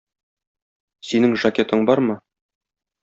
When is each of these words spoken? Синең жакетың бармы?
Синең 1.11 1.37
жакетың 1.45 1.85
бармы? 1.91 2.17